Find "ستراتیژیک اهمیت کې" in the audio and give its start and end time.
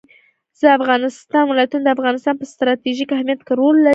2.53-3.53